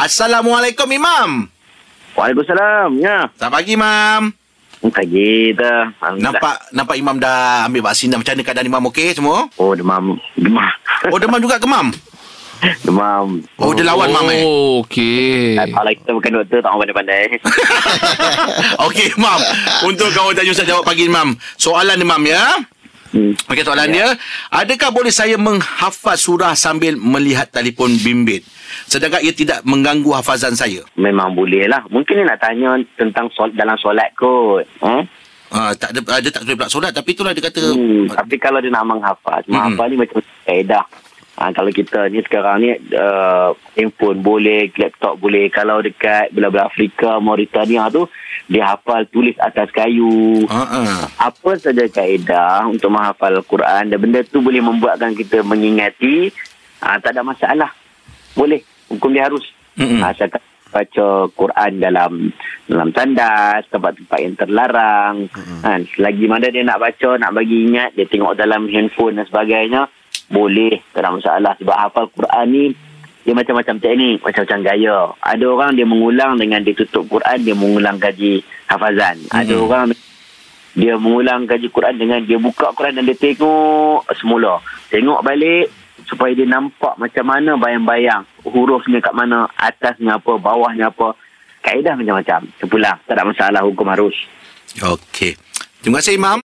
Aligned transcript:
Assalamualaikum 0.00 0.88
Imam. 0.88 1.44
Waalaikumsalam. 2.16 3.04
Ya. 3.04 3.28
Selamat 3.36 3.52
pagi 3.52 3.76
Imam. 3.76 4.32
Pagi 4.80 5.52
dah. 5.52 5.92
Nampak 6.16 6.72
nampak 6.72 6.96
Imam 6.96 7.20
dah 7.20 7.68
ambil 7.68 7.84
vaksin 7.92 8.08
dah. 8.08 8.16
Macam 8.16 8.32
mana 8.32 8.40
keadaan 8.40 8.64
Imam 8.64 8.88
okey 8.88 9.12
semua? 9.12 9.52
Oh, 9.60 9.76
demam. 9.76 10.16
Demam. 10.40 10.72
Oh 11.12 11.20
demam 11.20 11.36
juga 11.36 11.60
kemam. 11.60 11.92
demam. 12.80 13.44
Oh, 13.60 13.76
dia 13.76 13.84
lawan 13.84 14.08
mam 14.08 14.24
eh. 14.32 14.40
Oh, 14.40 14.80
okey. 14.88 15.60
Kalau 15.68 15.92
kita 15.92 16.10
bukan 16.16 16.30
doktor, 16.32 16.58
tak 16.64 16.72
orang 16.72 16.80
pandai-pandai. 16.80 17.24
Okey 18.88 19.16
Imam. 19.16 19.40
Untuk 19.84 20.12
kawan 20.12 20.32
tanya 20.36 20.52
Ustaz 20.52 20.68
jawab 20.68 20.84
pagi 20.84 21.08
Imam. 21.08 21.36
Soalan 21.56 22.00
Imam 22.00 22.20
ya. 22.24 22.40
Hmm. 23.10 23.34
Okey 23.34 23.66
soalan 23.66 23.90
dia, 23.90 24.06
adakah 24.48 24.94
boleh 24.94 25.10
saya 25.10 25.34
menghafaz 25.34 26.22
surah 26.22 26.54
sambil 26.54 26.94
melihat 26.94 27.50
telefon 27.50 27.90
bimbit? 27.98 28.46
Sedangkan 28.86 29.18
ia 29.18 29.34
tidak 29.34 29.66
mengganggu 29.66 30.14
hafazan 30.14 30.54
saya. 30.54 30.86
Memang 30.94 31.34
boleh 31.34 31.66
lah. 31.66 31.82
Mungkin 31.90 32.22
dia 32.22 32.26
nak 32.26 32.38
tanya 32.38 32.78
tentang 32.94 33.26
sol- 33.34 33.50
dalam 33.52 33.74
solat 33.76 34.14
kot. 34.14 34.62
Hmm? 34.78 35.02
Ah, 35.50 35.74
tak 35.74 35.90
ada 35.90 36.22
ada 36.22 36.28
tak 36.30 36.46
boleh 36.46 36.54
pula 36.54 36.70
solat 36.70 36.94
tapi 36.94 37.10
itulah 37.10 37.34
dia 37.34 37.42
kata 37.42 37.74
Hmm. 37.74 38.06
Tapi 38.06 38.38
kalau 38.38 38.62
dia 38.62 38.70
nak 38.70 38.86
menghafaz, 38.86 39.42
menghafaz 39.50 39.86
ni 39.90 39.98
macam 39.98 40.22
kaedah. 40.46 40.84
Ha, 41.40 41.56
kalau 41.56 41.72
kita 41.72 42.12
ni 42.12 42.20
sekarang 42.20 42.60
ni 42.60 42.76
uh, 42.92 43.56
handphone 43.72 44.20
boleh, 44.20 44.68
laptop 44.76 45.16
boleh. 45.16 45.48
Kalau 45.48 45.80
dekat 45.80 46.36
belah-belah 46.36 46.68
Afrika, 46.68 47.16
Mauritania 47.16 47.88
tu, 47.88 48.04
dia 48.44 48.68
hafal 48.68 49.08
tulis 49.08 49.32
atas 49.40 49.72
kayu. 49.72 50.44
Ha 50.52 50.62
ah. 50.68 51.00
apa 51.16 51.50
saja 51.56 51.88
kaedah 51.88 52.68
untuk 52.68 52.92
menghafal 52.92 53.40
Quran 53.48 53.88
dan 53.88 53.96
benda 53.96 54.20
tu 54.20 54.44
boleh 54.44 54.60
membuatkan 54.60 55.16
kita 55.16 55.40
mengingati 55.40 56.28
aa, 56.82 56.98
tak 57.00 57.16
ada 57.16 57.22
masalah 57.22 57.70
boleh 58.34 58.60
hukum 58.88 59.12
dia 59.12 59.28
harus 59.28 59.44
asalkan 59.80 60.42
baca 60.70 61.26
Quran 61.34 61.72
dalam 61.82 62.30
dalam 62.70 62.88
tandas 62.94 63.66
tempat-tempat 63.74 64.18
yang 64.22 64.34
terlarang 64.38 65.14
kan 65.66 65.82
selagi 65.98 66.30
mana 66.30 66.46
dia 66.46 66.62
nak 66.62 66.78
baca 66.78 67.18
nak 67.18 67.34
bagi 67.34 67.66
ingat 67.66 67.98
dia 67.98 68.06
tengok 68.06 68.38
dalam 68.38 68.70
handphone 68.70 69.18
dan 69.18 69.26
sebagainya 69.26 69.90
boleh 70.30 70.78
tak 70.94 71.02
ada 71.02 71.10
masalah 71.10 71.52
sebab 71.58 71.76
hafal 71.76 72.06
Quran 72.14 72.46
ni 72.48 72.64
dia 73.20 73.34
macam-macam 73.36 73.76
teknik 73.76 74.22
macam-macam 74.22 74.58
gaya 74.62 74.96
ada 75.18 75.44
orang 75.44 75.70
dia 75.74 75.84
mengulang 75.84 76.38
dengan 76.38 76.62
dia 76.62 76.72
tutup 76.72 77.04
Quran 77.10 77.38
dia 77.42 77.52
mengulang 77.52 77.98
kaji 77.98 78.40
hafazan 78.70 79.18
ada 79.34 79.54
Hmm. 79.58 79.66
orang 79.66 79.84
dia 80.70 80.94
mengulang 80.94 81.50
kaji 81.50 81.66
Quran 81.66 81.98
dengan 81.98 82.22
dia 82.22 82.38
buka 82.38 82.70
Quran 82.78 82.94
dan 82.94 83.02
dia 83.02 83.18
tengok 83.18 84.06
semula. 84.14 84.62
Tengok 84.86 85.18
balik 85.26 85.66
supaya 86.06 86.30
dia 86.30 86.46
nampak 86.46 86.94
macam 86.94 87.26
mana 87.26 87.58
bayang-bayang 87.58 88.22
hurufnya 88.46 89.02
kat 89.02 89.10
mana, 89.10 89.50
atasnya 89.58 90.22
apa, 90.22 90.38
bawahnya 90.38 90.94
apa. 90.94 91.18
Kaedah 91.66 91.98
macam-macam. 91.98 92.46
Sepulang. 92.62 93.02
Tak 93.02 93.18
ada 93.18 93.26
masalah 93.26 93.60
hukum 93.66 93.90
harus. 93.90 94.14
Okey. 94.78 95.34
Terima 95.82 95.98
kasih 95.98 96.14
Imam. 96.14 96.38